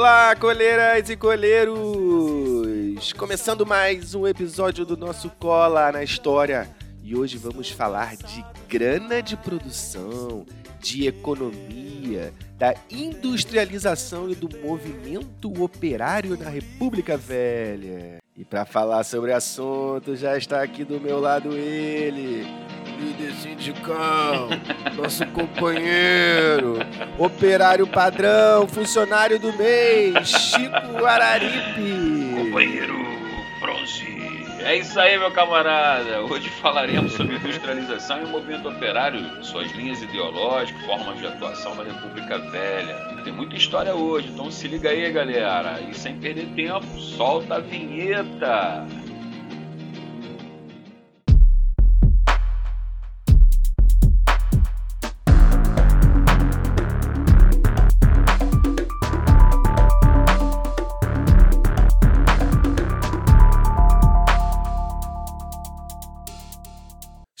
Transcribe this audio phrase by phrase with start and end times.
[0.00, 3.12] Olá, coleiras e coleiros!
[3.12, 6.66] Começando mais um episódio do nosso Cola na História.
[7.02, 10.46] E hoje vamos falar de grana de produção,
[10.80, 18.20] de economia, da industrialização e do movimento operário na República Velha.
[18.34, 22.46] E para falar sobre o assunto, já está aqui do meu lado ele,
[23.00, 24.48] líder sindical,
[24.94, 26.78] nosso companheiro,
[27.18, 32.34] operário padrão, funcionário do mês, Chico Araripe.
[32.36, 32.94] Companheiro
[33.60, 34.20] bronze.
[34.62, 36.20] É isso aí, meu camarada.
[36.20, 41.84] Hoje falaremos sobre industrialização e o movimento operário, suas linhas ideológicas, formas de atuação na
[41.84, 42.94] República Velha.
[43.24, 45.80] Tem muita história hoje, então se liga aí, galera.
[45.80, 48.86] E sem perder tempo, solta a vinheta.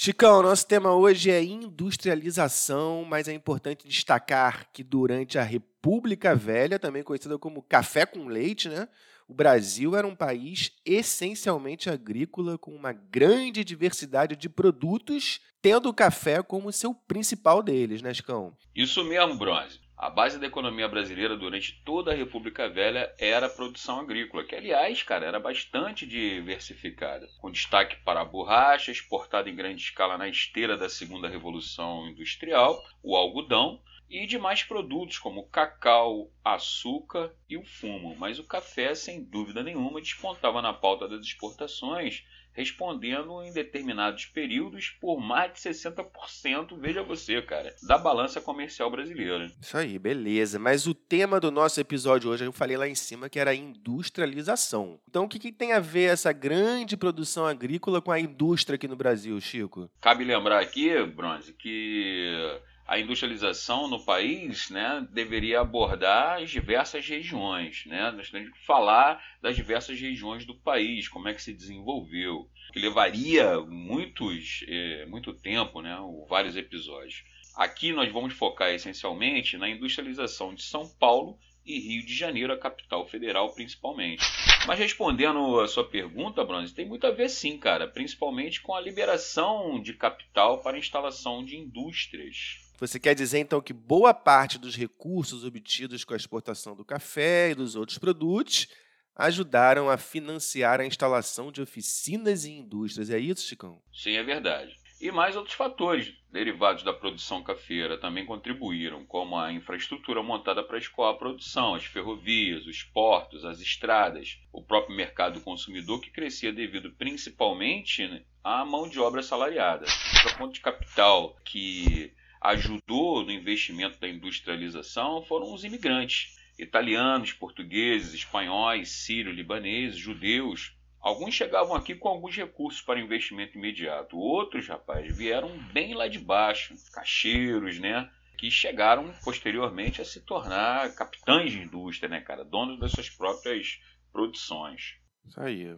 [0.02, 6.78] Chicão, nosso tema hoje é industrialização, mas é importante destacar que durante a República Velha,
[6.78, 8.88] também conhecida como café com leite, né?
[9.28, 15.94] O Brasil era um país essencialmente agrícola, com uma grande diversidade de produtos, tendo o
[15.94, 18.56] café como seu principal deles, né, Chicão?
[18.74, 19.80] Isso mesmo, Bronze.
[20.02, 24.56] A base da economia brasileira durante toda a República Velha era a produção agrícola, que
[24.56, 30.26] aliás, cara, era bastante diversificada, com destaque para a borracha, exportada em grande escala na
[30.26, 33.78] esteira da Segunda Revolução Industrial, o algodão
[34.08, 38.16] e demais produtos como cacau, açúcar e o fumo.
[38.18, 42.24] Mas o café, sem dúvida nenhuma, despontava na pauta das exportações
[42.60, 49.50] respondendo em determinados períodos por mais de 60%, veja você, cara, da balança comercial brasileira.
[49.60, 50.58] Isso aí, beleza.
[50.58, 53.54] Mas o tema do nosso episódio hoje, eu falei lá em cima, que era a
[53.54, 55.00] industrialização.
[55.08, 58.86] Então, o que, que tem a ver essa grande produção agrícola com a indústria aqui
[58.86, 59.90] no Brasil, Chico?
[60.00, 62.60] Cabe lembrar aqui, Bronze, que
[62.90, 67.84] a industrialização no país né, deveria abordar as diversas regiões.
[67.86, 68.10] Né?
[68.10, 72.80] Nós temos que falar das diversas regiões do país, como é que se desenvolveu, que
[72.80, 75.96] levaria muitos, é, muito tempo, né,
[76.28, 77.22] vários episódios.
[77.54, 82.58] Aqui nós vamos focar essencialmente na industrialização de São Paulo e Rio de Janeiro, a
[82.58, 84.24] capital federal principalmente.
[84.66, 88.80] Mas respondendo a sua pergunta, Bronze, tem muito a ver sim, cara, principalmente com a
[88.80, 92.68] liberação de capital para a instalação de indústrias.
[92.80, 97.50] Você quer dizer então que boa parte dos recursos obtidos com a exportação do café
[97.50, 98.68] e dos outros produtos
[99.14, 103.10] ajudaram a financiar a instalação de oficinas e indústrias.
[103.10, 103.82] É isso, Chicão?
[103.92, 104.74] Sim, é verdade.
[104.98, 110.78] E mais outros fatores derivados da produção cafeira também contribuíram, como a infraestrutura montada para
[110.78, 116.50] escoar a produção, as ferrovias, os portos, as estradas, o próprio mercado consumidor que crescia
[116.50, 119.84] devido principalmente né, à mão de obra salariada.
[120.32, 128.14] O ponto de capital que ajudou no investimento da industrialização foram os imigrantes, italianos, portugueses,
[128.14, 130.76] espanhóis, sírios, libaneses, judeus.
[131.00, 134.18] Alguns chegavam aqui com alguns recursos para investimento imediato.
[134.18, 138.10] Outros, rapaz, vieram bem lá de baixo, cacheiros, né?
[138.38, 142.44] Que chegaram posteriormente a se tornar capitães de indústria, né, cara?
[142.44, 143.80] Donos das suas próprias
[144.12, 144.96] produções.
[145.26, 145.76] Isso aí.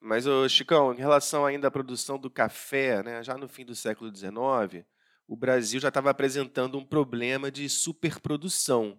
[0.00, 3.74] Mas, ô, Chicão, em relação ainda à produção do café, né, já no fim do
[3.74, 4.84] século XIX,
[5.30, 8.98] o Brasil já estava apresentando um problema de superprodução.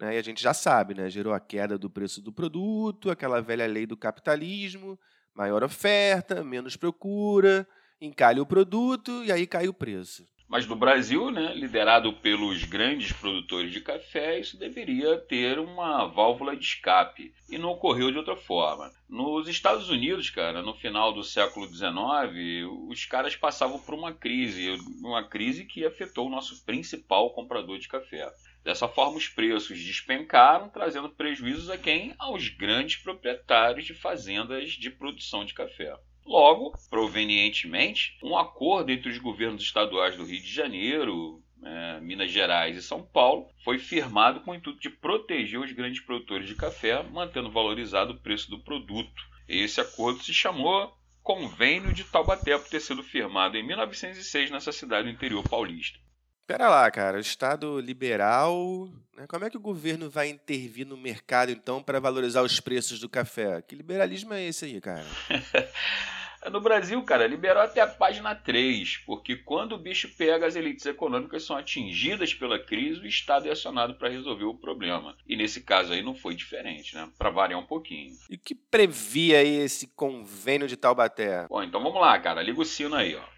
[0.00, 0.14] Né?
[0.14, 1.10] E a gente já sabe, né?
[1.10, 4.98] gerou a queda do preço do produto, aquela velha lei do capitalismo,
[5.34, 7.68] maior oferta, menos procura,
[8.00, 10.26] encalha o produto e aí cai o preço.
[10.48, 16.56] Mas no Brasil, né, liderado pelos grandes produtores de café, isso deveria ter uma válvula
[16.56, 17.34] de escape.
[17.50, 18.92] E não ocorreu de outra forma.
[19.08, 24.70] Nos Estados Unidos, cara, no final do século XIX, os caras passavam por uma crise,
[25.02, 28.32] uma crise que afetou o nosso principal comprador de café.
[28.62, 32.14] Dessa forma, os preços despencaram, trazendo prejuízos a quem?
[32.18, 35.96] Aos grandes proprietários de fazendas de produção de café.
[36.26, 42.76] Logo, provenientemente, um acordo entre os governos estaduais do Rio de Janeiro, é, Minas Gerais
[42.76, 47.02] e São Paulo foi firmado com o intuito de proteger os grandes produtores de café,
[47.04, 49.22] mantendo valorizado o preço do produto.
[49.48, 50.92] Esse acordo se chamou
[51.22, 55.98] Convênio de Taubaté por ter sido firmado em 1906 nessa cidade do interior paulista.
[56.46, 58.88] Pera lá, cara, o Estado liberal.
[59.16, 59.26] Né?
[59.26, 63.08] Como é que o governo vai intervir no mercado, então, para valorizar os preços do
[63.08, 63.60] café?
[63.62, 65.04] Que liberalismo é esse aí, cara?
[66.50, 70.86] No Brasil, cara, liberou até a página 3, porque quando o bicho pega, as elites
[70.86, 75.16] econômicas são atingidas pela crise, o Estado é acionado para resolver o problema.
[75.26, 77.10] E nesse caso aí não foi diferente, né?
[77.18, 78.14] Para variar um pouquinho.
[78.30, 81.46] E o que previa aí esse convênio de Taubaté?
[81.48, 82.42] Bom, então vamos lá, cara.
[82.42, 83.36] Liga o sino aí, ó.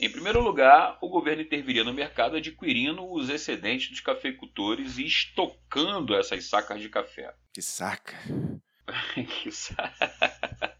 [0.00, 6.14] Em primeiro lugar, o governo interviria no mercado adquirindo os excedentes dos cafeicultores e estocando
[6.14, 7.34] essas sacas de café.
[7.52, 8.16] Que saca?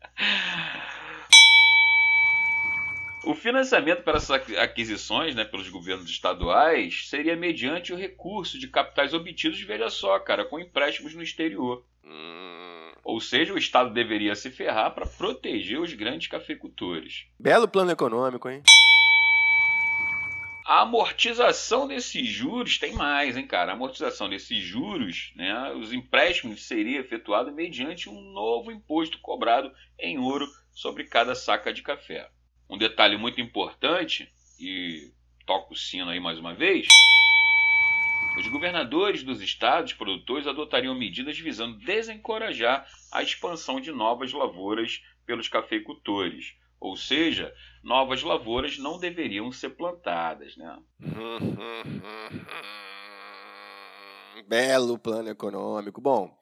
[3.28, 9.12] O financiamento para essas aquisições né, pelos governos estaduais seria mediante o recurso de capitais
[9.12, 11.84] obtidos, veja só, cara, com empréstimos no exterior.
[12.02, 12.90] Hum.
[13.05, 17.26] Ou seja, o Estado deveria se ferrar para proteger os grandes cafeicultores.
[17.38, 18.62] Belo plano econômico, hein?
[20.69, 23.73] A amortização desses juros tem mais, hein, cara?
[23.73, 30.19] A amortização desses juros, né, os empréstimos seria efetuado mediante um novo imposto cobrado em
[30.19, 32.29] ouro sobre cada saca de café.
[32.69, 34.31] Um detalhe muito importante,
[34.61, 35.11] e
[35.47, 36.87] toco o sino aí mais uma vez,
[38.38, 45.49] os governadores dos estados produtores adotariam medidas visando desencorajar a expansão de novas lavouras pelos
[45.49, 47.53] cafeicultores, ou seja,
[47.83, 50.57] novas lavouras não deveriam ser plantadas.
[50.57, 50.79] Né?
[54.47, 56.01] Belo plano econômico.
[56.01, 56.37] Bom,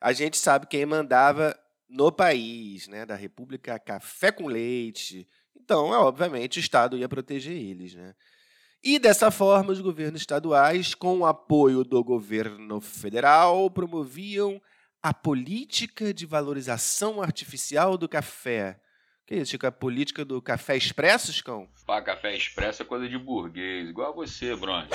[0.00, 5.28] a gente sabe quem mandava no país, né, da República Café com Leite.
[5.56, 7.94] Então, é, obviamente, o Estado ia proteger eles.
[7.94, 8.14] Né?
[8.82, 14.60] E dessa forma, os governos estaduais, com o apoio do governo federal, promoviam
[15.02, 18.80] a política de valorização artificial do café,
[19.26, 19.66] que isso, Chico?
[19.66, 21.68] A política do café expresso, Chicão?
[21.86, 24.86] Pá, café expresso é coisa de burguês, igual a você, Bruno.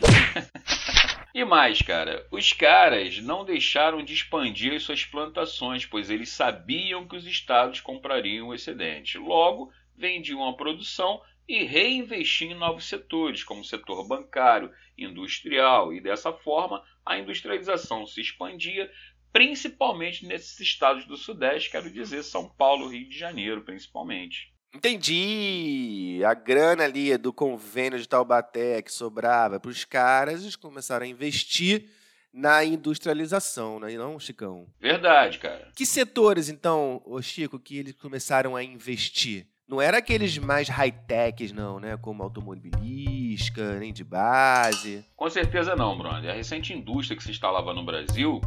[1.34, 7.06] e mais, cara, os caras não deixaram de expandir as suas plantações, pois eles sabiam
[7.06, 9.18] que os estados comprariam o excedente.
[9.18, 16.00] Logo, vendiam a produção e reinvestiam em novos setores, como o setor bancário, industrial, e
[16.00, 18.90] dessa forma a industrialização se expandia,
[19.38, 24.52] principalmente nesses estados do Sudeste, quero dizer São Paulo, Rio de Janeiro, principalmente.
[24.74, 26.20] Entendi.
[26.26, 31.08] A grana ali do convênio de Taubaté que sobrava para os caras, eles começaram a
[31.08, 31.88] investir
[32.32, 33.96] na industrialização, né?
[33.96, 34.66] não, Chicão?
[34.80, 35.70] Verdade, cara.
[35.76, 39.46] Que setores, então, ô Chico, que eles começaram a investir?
[39.68, 41.96] Não era aqueles mais high-techs, não, né?
[41.98, 45.04] Como automobilística, nem de base.
[45.14, 46.28] Com certeza não, Bruno.
[46.28, 48.40] A recente indústria que se instalava no Brasil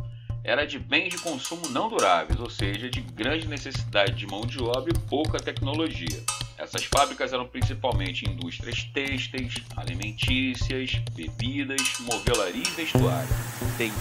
[0.44, 4.62] era de bens de consumo não duráveis, ou seja, de grande necessidade de mão de
[4.62, 6.24] obra e pouca tecnologia.
[6.58, 13.30] Essas fábricas eram principalmente indústrias têxteis, alimentícias, bebidas, movelaria e vestuário.
[13.74, 13.96] Entendi.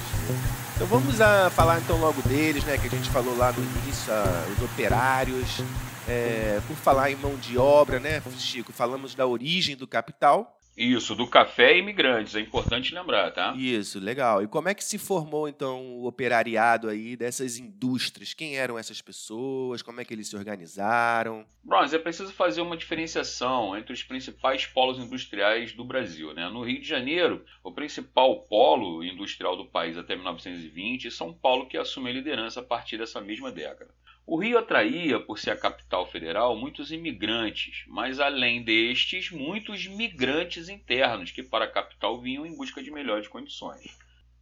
[0.75, 2.77] Então vamos a falar então logo deles, né?
[2.79, 4.13] Que a gente falou lá no início,
[4.57, 5.63] os operários.
[6.09, 8.73] É, por falar em mão de obra, né, Chico?
[8.73, 13.55] Falamos da origem do capital isso, do café e imigrantes, é importante lembrar, tá?
[13.55, 14.43] Isso, legal.
[14.43, 18.32] E como é que se formou, então, o operariado aí dessas indústrias?
[18.32, 19.82] Quem eram essas pessoas?
[19.82, 21.44] Como é que eles se organizaram?
[21.62, 26.32] Bronze, é preciso fazer uma diferenciação entre os principais polos industriais do Brasil.
[26.32, 26.49] Né?
[26.49, 31.69] No Rio de Janeiro, o principal polo industrial do país até 1920, e São Paulo
[31.69, 33.93] que assume a liderança a partir dessa mesma década.
[34.32, 40.69] O Rio atraía, por ser a capital federal, muitos imigrantes, mas além destes, muitos migrantes
[40.69, 43.99] internos que para a capital vinham em busca de melhores condições.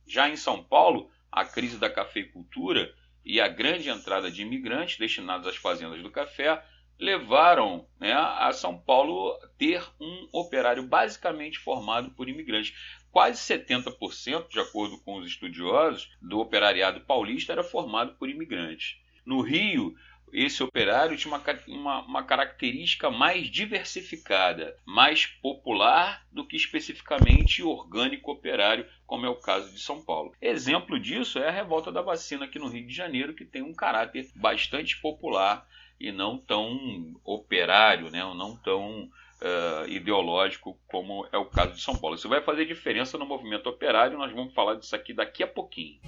[0.06, 5.46] Já em São Paulo, a crise da cafeicultura e a grande entrada de imigrantes destinados
[5.46, 6.62] às fazendas do café
[6.98, 12.74] levaram né, a São Paulo ter um operário basicamente formado por imigrantes.
[13.10, 18.98] Quase 70%, de acordo com os estudiosos, do operariado paulista era formado por imigrantes.
[19.28, 19.94] No Rio,
[20.32, 28.32] esse operário tinha uma, uma, uma, característica mais diversificada, mais popular do que especificamente orgânico
[28.32, 30.32] operário, como é o caso de São Paulo.
[30.40, 33.74] Exemplo disso é a revolta da vacina aqui no Rio de Janeiro, que tem um
[33.74, 35.66] caráter bastante popular
[36.00, 38.20] e não tão operário, né?
[38.20, 42.16] não tão uh, ideológico como é o caso de São Paulo.
[42.16, 46.00] Isso vai fazer diferença no movimento operário, nós vamos falar disso aqui daqui a pouquinho.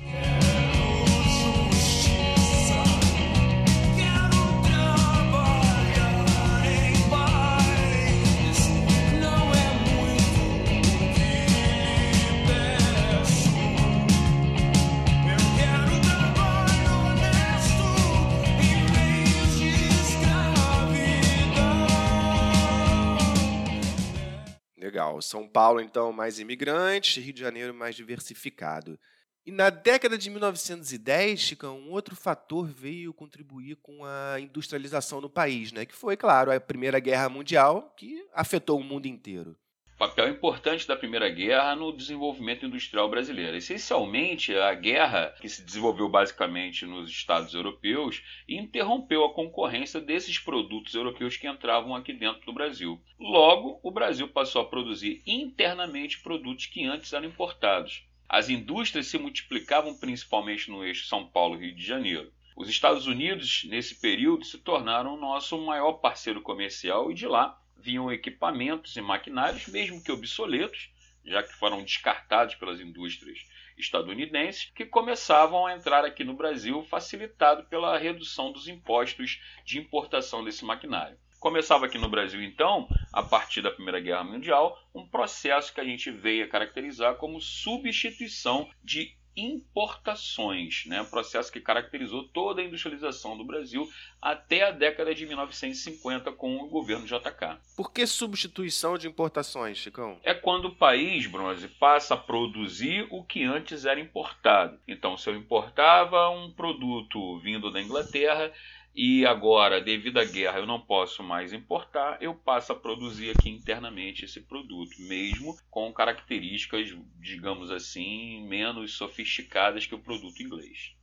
[25.10, 25.22] Legal.
[25.22, 28.98] São Paulo, então, mais imigrantes, Rio de Janeiro mais diversificado.
[29.44, 35.30] E na década de 1910, Chica, um outro fator veio contribuir com a industrialização no
[35.30, 35.84] país, né?
[35.84, 39.56] que foi, claro, a Primeira Guerra Mundial, que afetou o mundo inteiro
[40.00, 43.54] papel importante da Primeira Guerra no desenvolvimento industrial brasileiro.
[43.54, 50.94] Essencialmente, a guerra, que se desenvolveu basicamente nos Estados europeus, interrompeu a concorrência desses produtos
[50.94, 52.98] europeus que entravam aqui dentro do Brasil.
[53.18, 58.02] Logo, o Brasil passou a produzir internamente produtos que antes eram importados.
[58.26, 62.32] As indústrias se multiplicavam principalmente no eixo São Paulo-Rio de Janeiro.
[62.56, 67.60] Os Estados Unidos, nesse período, se tornaram o nosso maior parceiro comercial e de lá
[67.82, 70.90] vinham equipamentos e maquinários, mesmo que obsoletos,
[71.24, 73.38] já que foram descartados pelas indústrias
[73.76, 80.44] estadunidenses, que começavam a entrar aqui no Brasil, facilitado pela redução dos impostos de importação
[80.44, 81.18] desse maquinário.
[81.38, 85.84] Começava aqui no Brasil, então, a partir da Primeira Guerra Mundial, um processo que a
[85.84, 91.04] gente veio a caracterizar como substituição de importações, né?
[91.10, 93.88] processo que caracterizou toda a industrialização do Brasil
[94.20, 97.58] até a década de 1950 com o governo JK.
[97.76, 100.18] Por que substituição de importações, Chicão?
[100.22, 104.78] É quando o país, Bronze, passa a produzir o que antes era importado.
[104.86, 108.52] Então, se eu importava um produto vindo da Inglaterra,
[108.94, 113.48] e agora, devido à guerra, eu não posso mais importar, eu passo a produzir aqui
[113.48, 120.94] internamente esse produto, mesmo com características, digamos assim, menos sofisticadas que o produto inglês.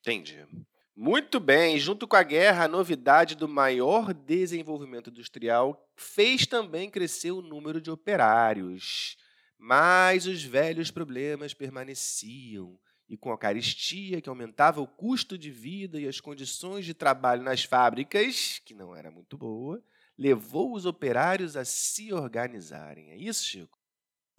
[0.00, 0.46] Entendi.
[0.94, 7.30] Muito bem, junto com a guerra, a novidade do maior desenvolvimento industrial fez também crescer
[7.30, 9.16] o número de operários.
[9.58, 12.78] Mas os velhos problemas permaneciam
[13.10, 17.42] e com a caristia que aumentava o custo de vida e as condições de trabalho
[17.42, 19.82] nas fábricas, que não era muito boa,
[20.16, 23.10] levou os operários a se organizarem.
[23.10, 23.76] É isso, Chico?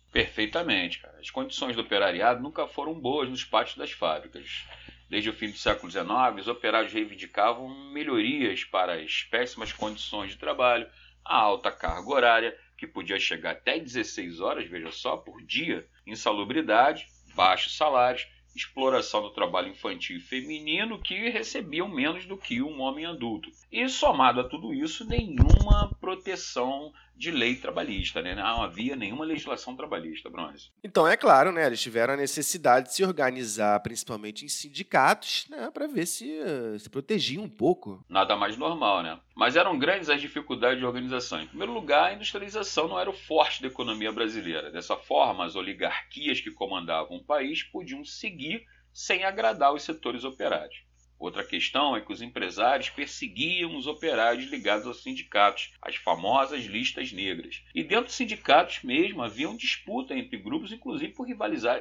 [0.10, 1.20] Perfeitamente, cara.
[1.20, 4.66] As condições do operariado nunca foram boas nos pátios das fábricas.
[5.10, 6.08] Desde o fim do século XIX,
[6.40, 10.90] os operários reivindicavam melhorias para as péssimas condições de trabalho,
[11.26, 17.06] a alta carga horária, que podia chegar até 16 horas, veja só, por dia, insalubridade,
[17.36, 23.06] baixos salários exploração do trabalho infantil e feminino que recebiam menos do que um homem
[23.06, 23.50] adulto.
[23.72, 28.36] E somado a tudo isso, nenhuma proteção de lei trabalhista, né?
[28.36, 30.72] Não havia nenhuma legislação trabalhista, Bronze.
[30.84, 31.66] Então, é claro, né?
[31.66, 35.70] Eles tiveram a necessidade de se organizar, principalmente em sindicatos, né?
[35.72, 36.42] Para ver se
[36.80, 38.04] se protegiam um pouco.
[38.10, 39.20] Nada mais normal, né?
[39.36, 41.42] Mas eram grandes as dificuldades de organização.
[41.42, 44.72] Em primeiro lugar, a industrialização não era o forte da economia brasileira.
[44.72, 50.84] Dessa forma, as oligarquias que comandavam o país podiam seguir sem agradar os setores operários.
[51.22, 57.14] Outra questão é que os empresários perseguiam os operários ligados aos sindicatos, as famosas listas
[57.14, 57.64] negras.
[57.76, 61.28] E dentro dos sindicatos mesmo havia uma disputa entre grupos, inclusive por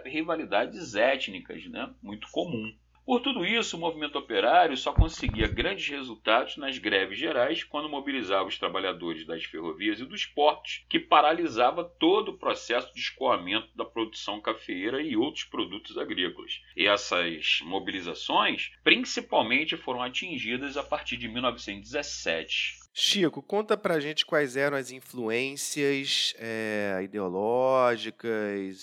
[0.05, 1.91] rivalidades étnicas, né?
[2.03, 2.71] muito comum.
[3.11, 8.49] Por tudo isso, o movimento operário só conseguia grandes resultados nas greves gerais, quando mobilizava
[8.49, 13.85] os trabalhadores das ferrovias e dos portos, que paralisava todo o processo de escoamento da
[13.85, 16.63] produção cafeeira e outros produtos agrícolas.
[16.77, 22.80] E essas mobilizações, principalmente, foram atingidas a partir de 1917.
[22.93, 28.77] Chico, conta pra gente quais eram as influências é, ideológicas,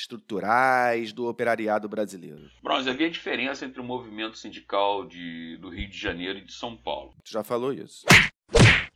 [0.00, 2.48] estruturais do operariado brasileiro?
[2.62, 6.76] Bronze, havia diferença entre o movimento sindical de, do Rio de Janeiro e de São
[6.76, 7.14] Paulo.
[7.24, 8.06] Tu já falou isso.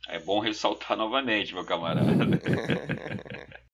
[0.07, 2.05] É bom ressaltar novamente, meu camarada.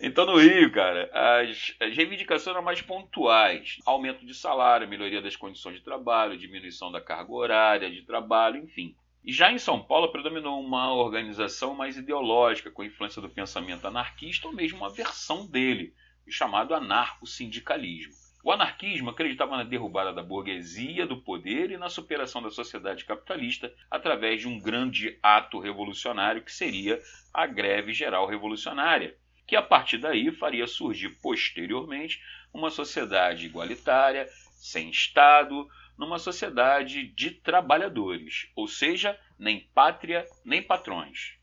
[0.00, 5.34] Então, no Rio, cara, as, as, reivindicações eram mais pontuais: aumento de salário, melhoria das
[5.34, 8.94] condições de trabalho, diminuição da carga horária de trabalho, enfim.
[9.24, 14.46] E já em São Paulo predominou uma organização mais ideológica, com influência do pensamento anarquista
[14.46, 15.94] ou mesmo uma versão dele,
[16.28, 18.12] chamado anarco-sindicalismo.
[18.44, 23.72] O anarquismo acreditava na derrubada da burguesia do poder e na superação da sociedade capitalista
[23.90, 27.00] através de um grande ato revolucionário que seria
[27.32, 29.16] a greve geral revolucionária,
[29.46, 32.20] que a partir daí faria surgir posteriormente
[32.52, 35.66] uma sociedade igualitária, sem Estado,
[35.98, 41.34] numa sociedade de trabalhadores, ou seja, nem pátria nem patrões.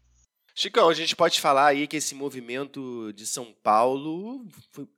[0.54, 4.46] Chicão, a gente pode falar aí que esse movimento de São Paulo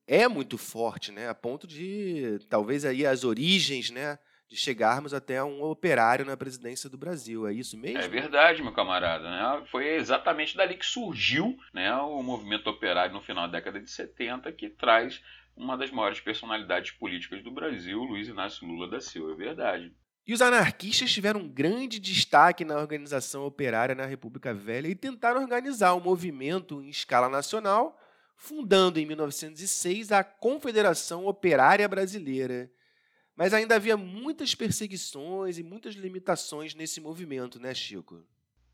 [0.07, 1.29] é muito forte, né?
[1.29, 4.17] A ponto de talvez aí as origens, né?
[4.50, 7.48] De chegarmos até um operário na presidência do Brasil.
[7.48, 8.00] É isso mesmo?
[8.00, 9.29] É verdade, meu camarada.
[9.29, 9.65] Né?
[9.72, 14.51] Foi exatamente dali que surgiu né, o movimento operário no final da década de 70,
[14.51, 15.22] que traz
[15.55, 19.33] uma das maiores personalidades políticas do Brasil, Luiz Inácio Lula da Silva.
[19.33, 19.93] É verdade.
[20.25, 25.41] E os anarquistas tiveram um grande destaque na organização operária na República Velha e tentaram
[25.41, 28.00] organizar um movimento em escala nacional,
[28.38, 32.72] fundando em 1906 a Confederação Operária Brasileira.
[33.36, 38.24] Mas ainda havia muitas perseguições e muitas limitações nesse movimento, né, Chico?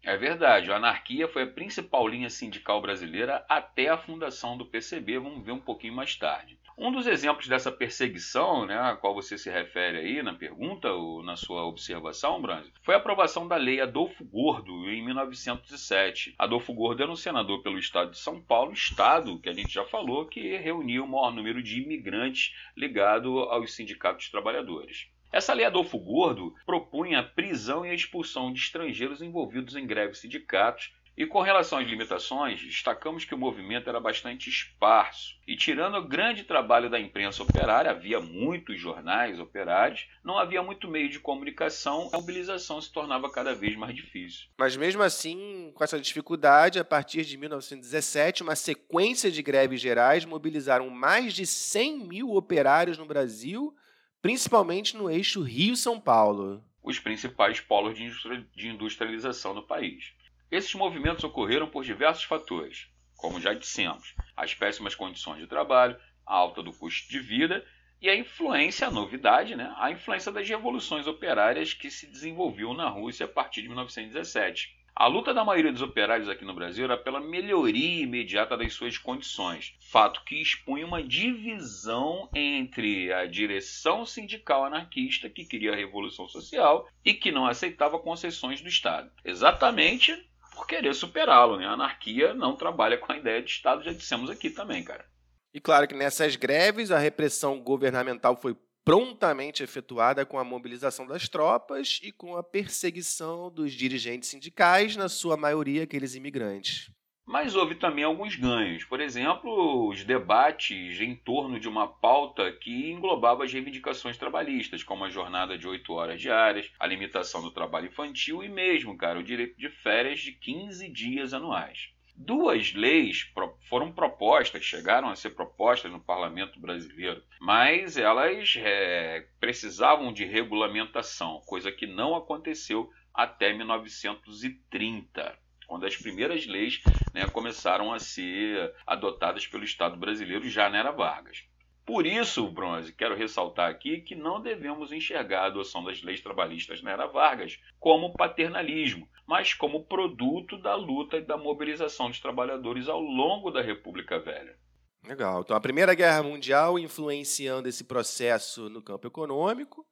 [0.04, 5.20] É verdade, a anarquia foi a principal linha sindical brasileira até a fundação do PCB,
[5.20, 6.59] vamos ver um pouquinho mais tarde.
[6.82, 11.22] Um dos exemplos dessa perseguição, né, a qual você se refere aí na pergunta ou
[11.22, 16.36] na sua observação, Branzi, foi a aprovação da Lei Adolfo Gordo em 1907.
[16.40, 19.84] Adolfo Gordo era um senador pelo estado de São Paulo, estado que a gente já
[19.84, 25.10] falou que reuniu o maior número de imigrantes ligado aos sindicatos trabalhadores.
[25.34, 30.20] Essa lei Adolfo Gordo propunha a prisão e a expulsão de estrangeiros envolvidos em greves
[30.20, 35.38] sindicatos e com relação às limitações, destacamos que o movimento era bastante esparso.
[35.46, 40.88] E tirando o grande trabalho da imprensa operária, havia muitos jornais operários, não havia muito
[40.88, 44.48] meio de comunicação, a mobilização se tornava cada vez mais difícil.
[44.58, 50.24] Mas mesmo assim, com essa dificuldade, a partir de 1917, uma sequência de greves gerais
[50.24, 53.76] mobilizaram mais de 100 mil operários no Brasil,
[54.22, 56.64] principalmente no eixo Rio-São Paulo.
[56.82, 60.18] Os principais polos de industrialização no país.
[60.52, 66.34] Esses movimentos ocorreram por diversos fatores, como já dissemos, as péssimas condições de trabalho, a
[66.34, 67.64] alta do custo de vida
[68.02, 72.90] e a influência, a novidade, né, a influência das revoluções operárias que se desenvolviam na
[72.90, 74.76] Rússia a partir de 1917.
[74.96, 78.98] A luta da maioria dos operários aqui no Brasil era pela melhoria imediata das suas
[78.98, 86.28] condições, fato que expunha uma divisão entre a direção sindical anarquista, que queria a revolução
[86.28, 89.12] social, e que não aceitava concessões do Estado.
[89.24, 90.28] Exatamente
[90.60, 91.58] por querer superá-lo.
[91.58, 91.66] Né?
[91.66, 95.06] A anarquia não trabalha com a ideia de Estado, já dissemos aqui também, cara.
[95.54, 101.30] E claro que nessas greves a repressão governamental foi prontamente efetuada com a mobilização das
[101.30, 106.92] tropas e com a perseguição dos dirigentes sindicais, na sua maioria aqueles imigrantes.
[107.30, 108.84] Mas houve também alguns ganhos.
[108.84, 115.06] Por exemplo, os debates em torno de uma pauta que englobava as reivindicações trabalhistas, como
[115.06, 119.24] a jornada de 8 horas diárias, a limitação do trabalho infantil e mesmo, cara, o
[119.24, 121.92] direito de férias de 15 dias anuais.
[122.16, 123.32] Duas leis
[123.70, 131.44] foram propostas, chegaram a ser propostas no parlamento brasileiro, mas elas é, precisavam de regulamentação,
[131.46, 135.38] coisa que não aconteceu até 1930
[135.70, 136.82] quando as primeiras leis
[137.14, 141.44] né, começaram a ser adotadas pelo Estado brasileiro já na era Vargas.
[141.86, 146.82] Por isso, Bronze, quero ressaltar aqui que não devemos enxergar a adoção das leis trabalhistas
[146.82, 152.88] na era Vargas como paternalismo, mas como produto da luta e da mobilização dos trabalhadores
[152.88, 154.58] ao longo da República Velha.
[155.04, 155.42] Legal.
[155.42, 159.86] Então, a Primeira Guerra Mundial influenciando esse processo no campo econômico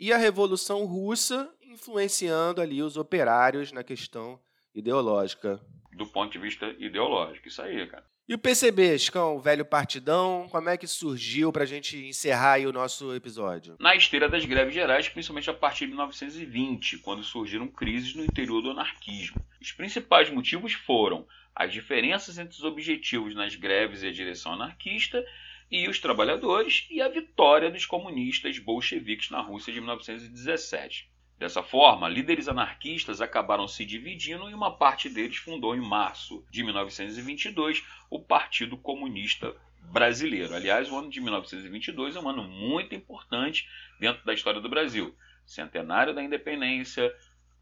[0.00, 4.40] e a Revolução Russa influenciando ali os operários na questão
[4.76, 5.60] ideológica.
[5.92, 8.04] Do ponto de vista ideológico, isso aí, cara.
[8.28, 12.54] E o PCB, Chicão, o velho partidão, como é que surgiu para a gente encerrar
[12.54, 13.76] aí o nosso episódio?
[13.78, 18.60] Na esteira das greves gerais, principalmente a partir de 1920, quando surgiram crises no interior
[18.60, 19.40] do anarquismo.
[19.62, 25.24] Os principais motivos foram as diferenças entre os objetivos nas greves e a direção anarquista
[25.70, 31.08] e os trabalhadores e a vitória dos comunistas bolcheviques na Rússia de 1917.
[31.38, 36.62] Dessa forma, líderes anarquistas acabaram se dividindo e uma parte deles fundou em março de
[36.64, 39.54] 1922 o Partido Comunista
[39.92, 40.54] Brasileiro.
[40.54, 43.68] Aliás, o ano de 1922 é um ano muito importante
[44.00, 45.14] dentro da história do Brasil.
[45.44, 47.12] Centenário da Independência,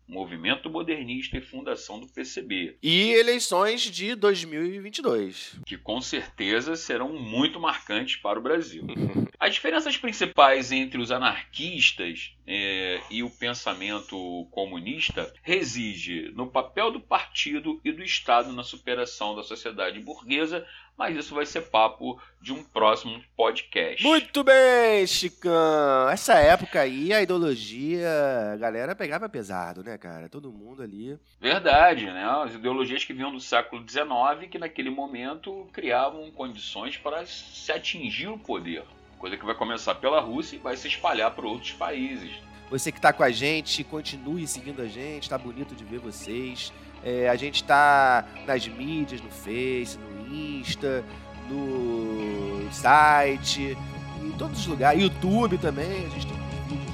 [0.06, 2.78] Movimento Modernista e fundação do PCB.
[2.82, 5.58] E eleições de 2022.
[5.66, 8.87] Que com certeza serão muito marcantes para o Brasil.
[9.44, 16.98] As diferenças principais entre os anarquistas é, e o pensamento comunista reside no papel do
[16.98, 22.52] partido e do Estado na superação da sociedade burguesa mas isso vai ser papo de
[22.52, 24.02] um próximo podcast.
[24.02, 26.09] Muito bem, Chicão.
[26.09, 28.09] Essa época aí, a ideologia,
[28.52, 30.28] a galera pegava pesado, né, cara?
[30.28, 31.18] Todo mundo ali.
[31.40, 32.24] Verdade, né?
[32.44, 38.28] As ideologias que vinham do século XIX, que naquele momento criavam condições para se atingir
[38.28, 38.85] o poder.
[39.24, 42.30] Coisa que vai começar pela Rússia e vai se espalhar para outros países.
[42.68, 46.70] Você que está com a gente, continue seguindo a gente, tá bonito de ver vocês.
[47.02, 51.02] É, a gente está nas mídias, no Face, no Insta,
[51.48, 53.78] no site,
[54.22, 55.02] em todos os lugares.
[55.02, 56.43] YouTube também, a gente tem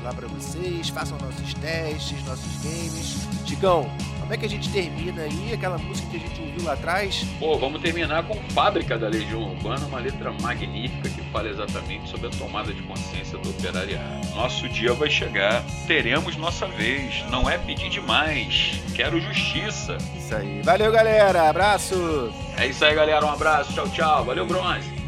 [0.02, 3.28] lá para vocês, façam nossos testes, nossos games.
[3.46, 6.74] Chicão, como é que a gente termina aí aquela música que a gente ouviu lá
[6.74, 7.24] atrás?
[7.38, 12.28] Pô, vamos terminar com Fábrica da Legião Urbana, uma letra magnífica que fala exatamente sobre
[12.28, 14.28] a tomada de consciência do operariado.
[14.36, 19.98] Nosso dia vai chegar, teremos nossa vez, não é pedir demais, quero justiça.
[20.16, 20.62] Isso aí.
[20.62, 21.48] Valeu, galera.
[21.48, 22.32] Abraço.
[22.56, 23.24] É isso aí, galera.
[23.24, 23.72] Um abraço.
[23.72, 24.24] Tchau, tchau.
[24.24, 24.99] Valeu, Bronze.